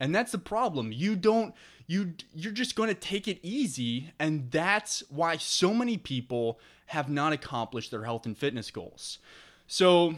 And 0.00 0.12
that's 0.12 0.32
the 0.32 0.38
problem. 0.38 0.90
You 0.90 1.14
don't 1.14 1.54
you 1.86 2.14
you're 2.34 2.50
just 2.50 2.74
going 2.74 2.88
to 2.88 2.96
take 2.96 3.28
it 3.28 3.38
easy 3.44 4.12
and 4.18 4.50
that's 4.50 5.04
why 5.08 5.36
so 5.36 5.72
many 5.72 5.98
people 5.98 6.58
have 6.86 7.08
not 7.08 7.32
accomplished 7.32 7.92
their 7.92 8.02
health 8.02 8.26
and 8.26 8.36
fitness 8.36 8.72
goals. 8.72 9.20
So 9.68 10.16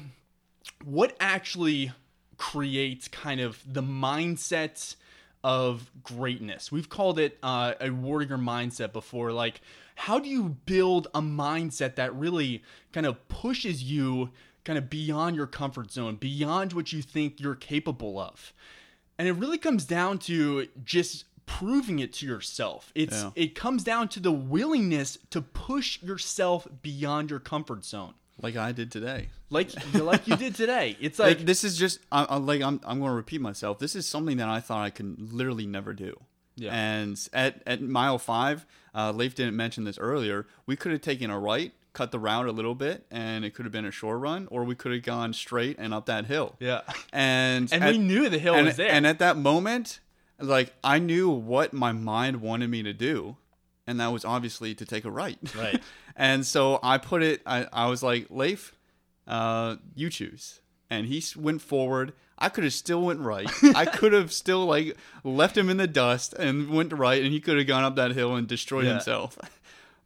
what 0.82 1.14
actually 1.20 1.92
creates 2.38 3.08
kind 3.08 3.40
of 3.40 3.62
the 3.66 3.82
mindset 3.82 4.96
of 5.42 5.90
greatness? 6.02 6.72
We've 6.72 6.88
called 6.88 7.18
it 7.18 7.38
uh, 7.42 7.74
a 7.80 7.90
warrior 7.90 8.38
mindset 8.38 8.92
before. 8.92 9.32
Like, 9.32 9.60
how 9.94 10.18
do 10.18 10.28
you 10.28 10.56
build 10.66 11.08
a 11.14 11.22
mindset 11.22 11.96
that 11.96 12.14
really 12.14 12.62
kind 12.92 13.06
of 13.06 13.28
pushes 13.28 13.82
you 13.82 14.30
kind 14.64 14.78
of 14.78 14.90
beyond 14.90 15.36
your 15.36 15.46
comfort 15.46 15.90
zone, 15.90 16.16
beyond 16.16 16.72
what 16.72 16.92
you 16.92 17.02
think 17.02 17.40
you're 17.40 17.54
capable 17.54 18.18
of? 18.18 18.52
And 19.18 19.26
it 19.26 19.32
really 19.32 19.58
comes 19.58 19.84
down 19.84 20.18
to 20.20 20.68
just 20.84 21.24
proving 21.46 22.00
it 22.00 22.12
to 22.14 22.26
yourself. 22.26 22.92
It's 22.94 23.22
yeah. 23.22 23.30
it 23.34 23.54
comes 23.54 23.84
down 23.84 24.08
to 24.08 24.20
the 24.20 24.32
willingness 24.32 25.16
to 25.30 25.40
push 25.40 26.02
yourself 26.02 26.66
beyond 26.82 27.30
your 27.30 27.38
comfort 27.38 27.84
zone. 27.84 28.14
Like 28.40 28.56
I 28.56 28.72
did 28.72 28.92
today. 28.92 29.28
Like 29.48 29.70
like 29.94 30.26
you 30.28 30.36
did 30.36 30.54
today. 30.54 30.96
It's 31.00 31.18
like, 31.18 31.38
like 31.38 31.46
this 31.46 31.64
is 31.64 31.76
just 31.76 32.00
I, 32.12 32.24
I, 32.24 32.36
like 32.36 32.62
I'm 32.62 32.80
I'm 32.84 32.98
going 32.98 33.10
to 33.10 33.16
repeat 33.16 33.40
myself. 33.40 33.78
This 33.78 33.96
is 33.96 34.06
something 34.06 34.36
that 34.38 34.48
I 34.48 34.60
thought 34.60 34.82
I 34.82 34.90
could 34.90 35.32
literally 35.32 35.66
never 35.66 35.92
do. 35.92 36.18
Yeah. 36.56 36.70
And 36.72 37.18
at 37.32 37.62
at 37.66 37.82
mile 37.82 38.18
five, 38.18 38.66
uh, 38.94 39.12
Leif 39.12 39.34
didn't 39.34 39.56
mention 39.56 39.84
this 39.84 39.98
earlier. 39.98 40.46
We 40.66 40.76
could 40.76 40.92
have 40.92 41.02
taken 41.02 41.30
a 41.30 41.38
right, 41.38 41.72
cut 41.92 42.10
the 42.10 42.18
route 42.18 42.46
a 42.46 42.52
little 42.52 42.74
bit, 42.74 43.06
and 43.10 43.44
it 43.44 43.54
could 43.54 43.64
have 43.64 43.72
been 43.72 43.84
a 43.84 43.90
short 43.90 44.20
run, 44.20 44.48
or 44.50 44.64
we 44.64 44.74
could 44.74 44.92
have 44.92 45.02
gone 45.02 45.32
straight 45.32 45.76
and 45.78 45.94
up 45.94 46.06
that 46.06 46.26
hill. 46.26 46.56
Yeah. 46.58 46.80
And 47.12 47.72
and 47.72 47.84
at, 47.84 47.92
we 47.92 47.98
knew 47.98 48.28
the 48.28 48.38
hill 48.38 48.54
and, 48.54 48.66
was 48.66 48.76
there. 48.76 48.90
And 48.90 49.06
at 49.06 49.18
that 49.18 49.36
moment, 49.36 50.00
like 50.38 50.74
I 50.82 50.98
knew 50.98 51.28
what 51.30 51.72
my 51.72 51.92
mind 51.92 52.40
wanted 52.40 52.70
me 52.70 52.82
to 52.82 52.92
do, 52.92 53.36
and 53.86 54.00
that 54.00 54.08
was 54.08 54.24
obviously 54.24 54.74
to 54.74 54.84
take 54.84 55.04
a 55.04 55.10
right. 55.10 55.38
Right. 55.56 55.82
and 56.16 56.46
so 56.46 56.78
I 56.82 56.98
put 56.98 57.22
it. 57.22 57.42
I, 57.46 57.66
I 57.72 57.86
was 57.86 58.02
like, 58.02 58.26
Leif, 58.30 58.74
uh, 59.26 59.76
you 59.94 60.10
choose. 60.10 60.60
And 60.90 61.06
he 61.06 61.22
went 61.36 61.62
forward. 61.62 62.12
I 62.38 62.48
could 62.48 62.64
have 62.64 62.72
still 62.72 63.02
went 63.02 63.20
right. 63.20 63.50
I 63.74 63.86
could 63.98 64.12
have 64.12 64.32
still 64.32 64.66
like 64.66 64.96
left 65.24 65.56
him 65.56 65.68
in 65.68 65.78
the 65.78 65.86
dust 65.86 66.34
and 66.34 66.70
went 66.70 66.92
right, 66.92 67.22
and 67.22 67.32
he 67.32 67.40
could 67.40 67.56
have 67.56 67.66
gone 67.66 67.82
up 67.84 67.96
that 67.96 68.12
hill 68.12 68.36
and 68.36 68.46
destroyed 68.46 68.84
yeah. 68.84 68.92
himself. 68.92 69.38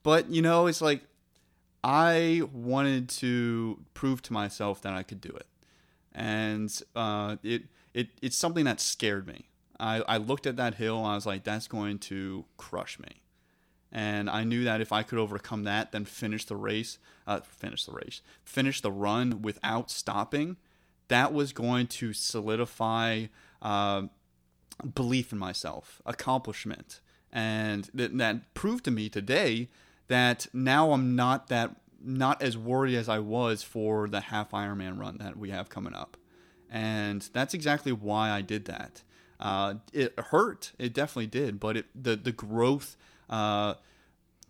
But 0.03 0.31
you 0.31 0.41
know, 0.41 0.67
it's 0.67 0.81
like 0.81 1.03
I 1.85 2.41
wanted 2.55 3.11
to 3.11 3.81
prove 3.93 4.23
to 4.23 4.33
myself 4.33 4.81
that 4.81 4.95
I 4.95 5.03
could 5.03 5.21
do 5.21 5.29
it, 5.29 5.47
and 6.15 6.73
uh, 6.97 7.37
it 7.43 7.65
it 7.93 8.09
it's 8.23 8.37
something 8.37 8.65
that 8.65 8.81
scared 8.81 9.27
me. 9.27 9.51
I, 9.79 10.03
I 10.07 10.17
looked 10.19 10.47
at 10.47 10.57
that 10.57 10.75
hill 10.75 10.99
and 10.99 11.07
I 11.07 11.15
was 11.15 11.27
like, 11.27 11.43
that's 11.43 11.67
going 11.67 11.99
to 12.01 12.45
crush 12.57 12.99
me. 12.99 13.23
And 13.92 14.30
I 14.30 14.44
knew 14.44 14.64
that 14.64 14.80
if 14.80 14.92
I 14.92 15.02
could 15.02 15.18
overcome 15.18 15.64
that, 15.64 15.92
then 15.92 16.04
finish 16.04 16.44
the 16.44 16.56
race, 16.56 16.99
uh, 17.26 17.40
finish 17.40 17.85
the 17.85 17.92
race, 17.92 18.23
finish 18.44 18.80
the 18.80 18.92
run 18.92 19.42
without 19.42 19.90
stopping, 19.90 20.56
that 21.09 21.32
was 21.32 21.52
going 21.52 21.88
to 21.88 22.12
solidify 22.12 23.26
uh, 23.61 24.02
belief 24.94 25.32
in 25.32 25.38
myself, 25.38 26.00
accomplishment. 26.06 27.00
And 27.32 27.90
th- 27.97 28.12
that 28.14 28.54
proved 28.54 28.85
to 28.85 28.90
me 28.90 29.09
today 29.09 29.68
that 30.09 30.47
now 30.52 30.92
I'm 30.92 31.14
not 31.16 31.49
that 31.49 31.76
not 32.02 32.40
as 32.42 32.56
worried 32.56 32.97
as 32.97 33.09
I 33.09 33.18
was 33.18 33.62
for 33.62 34.09
the 34.09 34.20
half 34.20 34.52
Ironman 34.52 34.99
run 34.99 35.18
that 35.18 35.37
we 35.37 35.50
have 35.50 35.68
coming 35.68 35.94
up. 35.94 36.16
And 36.70 37.28
that's 37.32 37.52
exactly 37.54 37.92
why 37.92 38.30
I 38.30 38.40
did 38.40 38.64
that. 38.66 39.02
Uh, 39.38 39.75
it 39.92 40.18
hurt. 40.18 40.73
It 40.78 40.94
definitely 40.94 41.26
did. 41.26 41.59
But 41.59 41.76
it, 41.76 41.87
the 41.94 42.16
the 42.16 42.32
growth, 42.32 42.97
uh, 43.31 43.75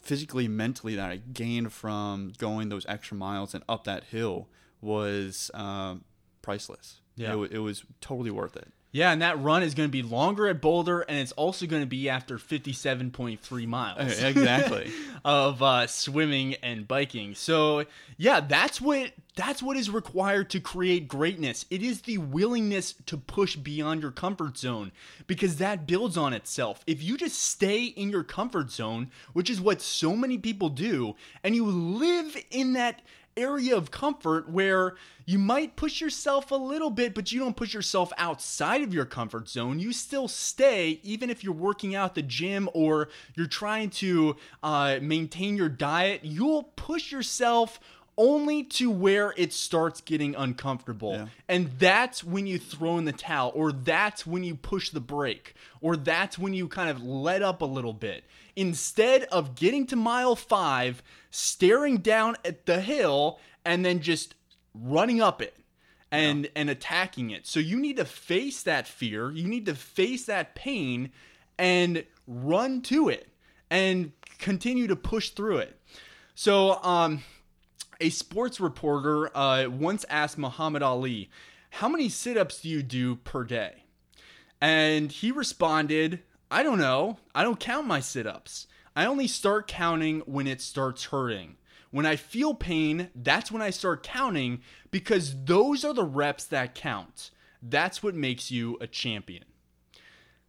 physically, 0.01 0.49
mentally, 0.49 0.97
that 0.97 1.11
I 1.11 1.17
gained 1.19 1.73
from 1.73 2.33
going 2.39 2.69
those 2.71 2.87
extra 2.87 3.17
miles 3.17 3.55
and 3.55 3.63
up 3.69 3.85
that 3.85 4.05
hill 4.05 4.49
was 4.81 5.51
uh, 5.55 5.97
priceless. 6.43 7.01
Yeah, 7.17 7.41
it, 7.43 7.53
it 7.53 7.59
was 7.59 7.85
totally 8.01 8.31
worth 8.31 8.57
it. 8.57 8.73
Yeah, 8.93 9.13
and 9.13 9.23
that 9.23 9.41
run 9.41 9.63
is 9.63 9.75
going 9.75 9.89
to 9.89 9.93
be 9.93 10.03
longer 10.03 10.49
at 10.49 10.61
Boulder, 10.61 11.03
and 11.03 11.17
it's 11.19 11.33
also 11.33 11.67
going 11.67 11.83
to 11.83 11.87
be 11.87 12.09
after 12.09 12.39
57.3 12.39 13.67
miles. 13.67 14.23
Exactly. 14.23 14.91
of 15.25 15.63
uh, 15.63 15.87
swimming 15.87 16.55
and 16.57 16.89
biking. 16.89 17.35
So, 17.35 17.85
yeah, 18.17 18.41
that's 18.41 18.81
what 18.81 19.13
that's 19.37 19.63
what 19.63 19.77
is 19.77 19.89
required 19.89 20.51
to 20.51 20.61
create 20.61 21.09
greatness. 21.09 21.65
It 21.71 21.83
is 21.83 22.03
the 22.03 22.19
willingness 22.19 22.95
to 23.07 23.17
push 23.17 23.57
beyond 23.57 24.03
your 24.03 24.11
comfort 24.11 24.59
zone 24.59 24.93
because 25.27 25.57
that 25.57 25.87
builds 25.87 26.17
on 26.17 26.33
itself. 26.33 26.83
If 26.87 27.03
you 27.03 27.17
just 27.17 27.41
stay 27.41 27.85
in 27.85 28.11
your 28.11 28.25
comfort 28.25 28.71
zone, 28.71 29.11
which 29.33 29.49
is 29.49 29.61
what 29.61 29.81
so 29.81 30.17
many 30.17 30.37
people 30.37 30.69
do, 30.69 31.15
and 31.45 31.55
you 31.55 31.65
live 31.65 32.37
in 32.51 32.73
that 32.75 33.03
area 33.37 33.77
of 33.77 33.91
comfort 33.91 34.49
where 34.49 34.97
you 35.25 35.39
might 35.39 35.77
push 35.77 36.01
yourself 36.01 36.51
a 36.51 36.57
little 36.57 36.91
bit, 36.91 37.15
but 37.15 37.31
you 37.31 37.39
don't 37.39 37.57
push 37.57 37.73
yourself 37.73 38.13
outside 38.19 38.83
of 38.83 38.93
your 38.93 39.05
comfort 39.05 39.49
zone. 39.49 39.79
You 39.79 39.93
still 39.93 40.29
stay, 40.29 41.01
even 41.03 41.31
if 41.31 41.45
you're 41.45 41.53
working 41.53 41.95
out 41.95 42.15
the 42.15 42.23
gym 42.23 42.69
or 42.75 43.09
you're 43.35 43.47
trying 43.47 43.91
to 43.91 44.37
uh, 44.63 44.99
maintain 45.01 45.57
your 45.57 45.69
diet, 45.69 46.21
you'll 46.25 46.65
push 46.65 47.13
yourself 47.13 47.79
only 48.21 48.63
to 48.63 48.91
where 48.91 49.33
it 49.39 49.51
starts 49.51 50.03
getting 50.03 50.35
uncomfortable. 50.35 51.15
Yeah. 51.15 51.27
And 51.49 51.71
that's 51.79 52.23
when 52.23 52.47
you 52.47 52.59
throw 52.59 52.99
in 52.99 53.07
the 53.07 53.13
towel, 53.13 53.51
or 53.55 53.73
that's 53.73 54.27
when 54.27 54.45
you 54.45 54.55
push 54.55 54.91
the 54.91 55.01
brake, 55.01 55.55
or 55.81 55.97
that's 55.97 56.39
when 56.39 56.53
you 56.53 56.69
kind 56.69 56.91
of 56.91 57.03
let 57.03 57.43
up 57.43 57.63
a 57.63 57.65
little 57.65 57.95
bit. 57.95 58.25
Instead 58.55 59.23
of 59.25 59.55
getting 59.55 59.87
to 59.87 59.97
mile 59.97 60.37
five, 60.37 61.03
staring 61.31 61.97
down 61.97 62.37
at 62.45 62.67
the 62.67 62.83
hill, 62.83 63.41
and 63.65 63.87
then 63.87 64.01
just 64.01 64.35
running 64.75 65.23
up 65.23 65.41
it 65.41 65.57
and 66.13 66.45
yeah. 66.45 66.51
and 66.57 66.69
attacking 66.69 67.31
it. 67.31 67.47
So 67.47 67.59
you 67.59 67.81
need 67.81 67.97
to 67.97 68.05
face 68.05 68.63
that 68.65 68.87
fear, 68.87 69.31
you 69.31 69.49
need 69.49 69.65
to 69.65 69.75
face 69.75 70.27
that 70.27 70.55
pain 70.55 71.11
and 71.59 72.05
run 72.27 72.83
to 72.83 73.09
it 73.09 73.29
and 73.71 74.13
continue 74.39 74.89
to 74.89 74.97
push 74.97 75.31
through 75.31 75.59
it. 75.59 75.81
So 76.35 76.83
um 76.83 77.23
a 78.01 78.11
sports 78.11 78.61
reporter 78.61 79.37
uh, 79.37 79.69
once 79.69 80.05
asked 80.09 80.39
Muhammad 80.39 80.83
Ali, 80.83 81.31
How 81.71 81.89
many 81.89 82.09
sit 82.09 82.37
ups 82.37 82.63
do 82.63 82.69
you 82.69 82.83
do 82.83 83.17
per 83.17 83.45
day? 83.45 83.85
And 84.61 85.13
he 85.13 85.31
responded, 85.31 86.21
I 86.51 86.63
don't 86.63 86.79
know. 86.79 87.19
I 87.35 87.43
don't 87.43 87.61
count 87.61 87.87
my 87.87 88.01
sit 88.01 88.27
ups. 88.27 88.67
I 88.97 89.07
only 89.07 89.27
start 89.27 89.69
counting 89.69 90.21
when 90.21 90.47
it 90.47 90.61
starts 90.61 91.05
hurting. 91.07 91.57
When 91.91 92.07
I 92.07 92.17
feel 92.17 92.55
pain, 92.55 93.11
that's 93.15 93.51
when 93.51 93.63
I 93.63 93.71
start 93.71 94.03
counting 94.03 94.61
because 94.91 95.45
those 95.45 95.85
are 95.85 95.95
the 95.95 96.05
reps 96.05 96.45
that 96.47 96.75
count. 96.75 97.31
That's 97.63 98.03
what 98.03 98.15
makes 98.15 98.51
you 98.51 98.79
a 98.81 98.87
champion. 98.87 99.45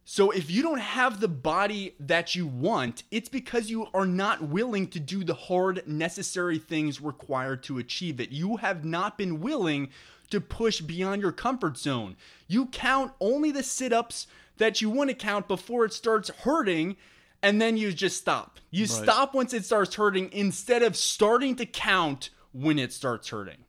So 0.04 0.30
if 0.30 0.50
you 0.50 0.62
don't 0.62 0.80
have 0.80 1.20
the 1.20 1.28
body 1.28 1.94
that 2.00 2.34
you 2.34 2.46
want, 2.46 3.04
it's 3.10 3.28
because 3.28 3.70
you 3.70 3.86
are 3.94 4.06
not 4.06 4.42
willing 4.42 4.88
to 4.88 5.00
do 5.00 5.22
the 5.22 5.34
hard, 5.34 5.86
necessary 5.86 6.58
things 6.58 7.00
required 7.00 7.62
to 7.64 7.78
achieve 7.78 8.20
it. 8.20 8.30
You 8.30 8.56
have 8.56 8.84
not 8.84 9.16
been 9.16 9.40
willing 9.40 9.90
to 10.30 10.40
push 10.40 10.80
beyond 10.80 11.22
your 11.22 11.30
comfort 11.30 11.76
zone. 11.76 12.16
You 12.48 12.66
count 12.66 13.12
only 13.20 13.52
the 13.52 13.62
sit 13.62 13.92
ups 13.92 14.26
that 14.58 14.80
you 14.80 14.90
want 14.90 15.10
to 15.10 15.14
count 15.14 15.46
before 15.46 15.84
it 15.84 15.92
starts 15.92 16.30
hurting, 16.30 16.96
and 17.42 17.60
then 17.60 17.76
you 17.76 17.92
just 17.92 18.16
stop. 18.16 18.58
You 18.70 18.82
right. 18.82 18.90
stop 18.90 19.34
once 19.34 19.52
it 19.52 19.64
starts 19.64 19.94
hurting 19.94 20.30
instead 20.32 20.82
of 20.82 20.96
starting 20.96 21.54
to 21.56 21.66
count 21.66 22.30
when 22.52 22.78
it 22.78 22.92
starts 22.92 23.28
hurting. 23.28 23.64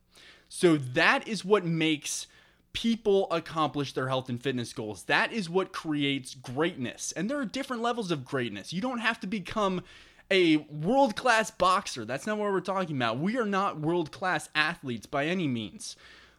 So 0.50 0.78
that 0.78 1.28
is 1.28 1.46
what 1.46 1.66
makes 1.66 2.28
people 2.74 3.28
accomplish 3.32 3.94
their 3.94 4.08
health 4.08 4.30
and 4.30 4.42
fitness 4.42 4.74
goals. 4.74 5.04
That 5.04 5.32
is 5.32 5.50
what 5.50 5.72
creates 5.72 6.36
greatness. 6.36 7.12
And 7.16 7.30
there 7.30 7.40
are 7.40 7.46
different 7.46 7.84
levels 7.84 8.12
of 8.12 8.26
greatness. 8.26 8.74
You 8.74 8.82
don't 8.82 9.00
have 9.00 9.20
to 9.22 9.28
become 9.28 9.84
a 10.32 10.58
world 10.58 11.16
class 11.16 11.52
boxer. 11.52 12.06
That's 12.06 12.26
not 12.26 12.38
what 12.38 12.52
we're 12.52 12.60
talking 12.60 12.96
about. 12.96 13.20
We 13.20 13.38
are 13.38 13.46
not 13.46 13.80
world 13.80 14.12
class 14.12 14.50
athletes 14.56 15.06
by 15.06 15.26
any 15.26 15.48
means. 15.48 15.96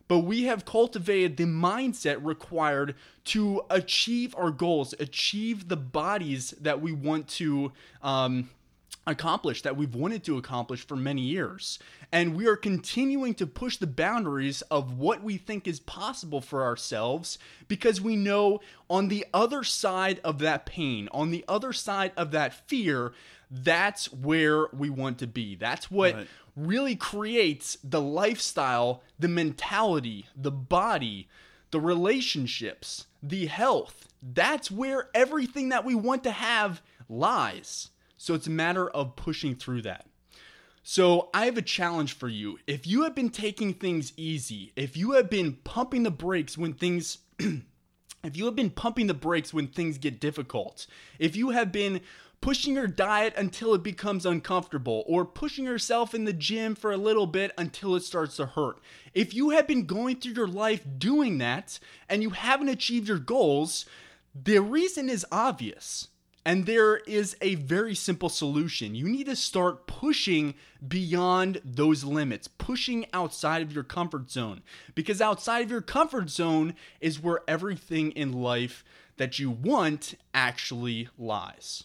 But 0.07 0.21
we 0.21 0.45
have 0.45 0.65
cultivated 0.65 1.37
the 1.37 1.45
mindset 1.45 2.19
required 2.23 2.95
to 3.27 3.63
achieve 3.71 4.35
our 4.37 4.51
goals, 4.51 4.95
achieve 4.99 5.69
the 5.69 5.77
bodies 5.77 6.51
that 6.61 6.83
we 6.83 6.93
want 6.93 7.29
to 7.29 7.73
um, 8.03 8.51
accomplish 9.07 9.63
that 9.63 9.77
we've 9.77 9.95
wanted 9.95 10.25
to 10.25 10.39
accomplish 10.39 10.87
for 10.87 10.97
many 10.97 11.23
years. 11.23 11.79
And 12.11 12.35
we 12.35 12.47
are 12.47 12.57
continuing 12.57 13.35
to 13.35 13.47
push 13.47 13.77
the 13.77 13.87
boundaries 13.87 14.63
of 14.63 14.99
what 14.99 15.23
we 15.23 15.37
think 15.37 15.67
is 15.67 15.81
possible 15.81 16.41
for 16.41 16.63
ourselves 16.63 17.39
because 17.69 18.01
we 18.01 18.17
know 18.17 18.61
on 18.89 19.09
the 19.09 19.27
other 19.35 19.65
side 19.65 20.21
of 20.25 20.39
that 20.41 20.67
pain, 20.67 21.09
on 21.13 21.31
the 21.31 21.45
other 21.49 21.73
side 21.73 22.13
of 22.17 22.31
that 22.31 22.55
fear, 22.69 23.13
that's 23.51 24.13
where 24.13 24.67
we 24.73 24.91
want 24.91 25.19
to 25.19 25.27
be. 25.27 25.55
That's 25.55 25.91
what 25.91 26.15
right. 26.15 26.27
really 26.57 26.97
creates 26.97 27.77
the 27.85 28.01
lifestyle, 28.01 29.03
the 29.19 29.29
mentality, 29.29 30.27
the 30.35 30.51
body, 30.51 31.29
the 31.71 31.81
relationships, 31.81 33.07
the 33.23 33.47
health. 33.47 34.09
That's 34.23 34.71
where 34.71 35.11
everything 35.15 35.69
that 35.69 35.85
we 35.85 35.95
want 35.95 36.25
to 36.25 36.31
have 36.31 36.81
lies. 37.09 37.91
So 38.25 38.33
it's 38.33 38.47
a 38.47 38.51
matter 38.51 38.89
of 38.89 39.17
pushing 39.17 39.55
through 39.55 39.83
that. 39.83 40.07
So, 40.87 41.31
I 41.33 41.47
have 41.47 41.57
a 41.57 41.63
challenge 41.63 42.15
for 42.15 42.29
you. 42.29 42.59
If 42.67 42.87
you 42.87 43.05
have 43.05 43.15
been 43.15 43.31
taking 43.31 43.73
things 43.73 44.13
easy, 44.17 44.73
if 44.77 44.99
you 44.99 45.13
have 45.13 45.31
been 45.31 45.55
pumping 45.65 46.03
the 46.03 46.11
brakes 46.11 46.59
when 46.59 46.75
things 46.75 47.19
if 47.39 48.37
you 48.37 48.47
have 48.47 48.57
been 48.57 48.71
pumping 48.71 49.07
the 49.07 49.15
brakes 49.15 49.53
when 49.53 49.67
things 49.67 49.99
get 49.99 50.21
difficult, 50.21 50.87
if 51.19 51.37
you 51.37 51.51
have 51.51 51.71
been 51.71 52.01
pushing 52.41 52.75
your 52.75 52.87
diet 52.87 53.35
until 53.37 53.75
it 53.75 53.83
becomes 53.83 54.27
uncomfortable, 54.27 55.05
or 55.07 55.25
pushing 55.25 55.65
yourself 55.65 56.15
in 56.15 56.25
the 56.25 56.33
gym 56.33 56.75
for 56.75 56.93
a 56.93 56.97
little 56.99 57.27
bit 57.27 57.53
until 57.57 57.95
it 57.95 58.03
starts 58.03 58.37
to 58.37 58.45
hurt. 58.45 58.79
If 59.15 59.33
you 59.33 59.51
have 59.51 59.67
been 59.67 59.87
going 59.87 60.17
through 60.17 60.35
your 60.35 60.49
life 60.49 60.83
doing 60.99 61.39
that 61.39 61.79
and 62.09 62.23
you 62.23 62.31
haven't 62.31 62.69
achieved 62.69 63.09
your 63.09 63.19
goals, 63.19 63.87
the 64.35 64.59
reason 64.59 65.09
is 65.09 65.27
obvious. 65.33 66.09
And 66.45 66.67
there 66.67 66.99
is 66.99 67.37
a 67.41 67.55
very 67.55 67.95
simple 67.95 68.29
solution. 68.29 68.95
You 68.95 69.09
need 69.09 69.27
to 69.27 69.37
start 69.37 69.87
pushing 69.87 70.55
beyond 70.87 71.63
those 71.65 72.05
limits, 72.05 72.49
pushing 72.49 73.07
outside 73.15 73.63
of 73.63 73.73
your 73.73 73.85
comfort 73.85 74.31
zone. 74.31 74.63
Because 74.95 75.23
outside 75.23 75.65
of 75.65 75.71
your 75.71 75.81
comfort 75.81 76.29
zone 76.29 76.75
is 77.01 77.23
where 77.23 77.41
everything 77.49 78.11
in 78.13 78.33
life 78.33 78.85
that 79.17 79.39
you 79.39 79.51
want 79.51 80.15
actually 80.35 81.09
lies. 81.19 81.85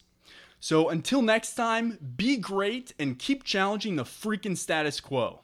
So 0.60 0.90
until 0.90 1.22
next 1.22 1.56
time, 1.56 1.98
be 2.18 2.36
great 2.36 2.94
and 3.00 3.18
keep 3.18 3.44
challenging 3.46 3.96
the 3.96 4.04
freaking 4.04 4.58
status 4.58 5.00
quo. 5.00 5.40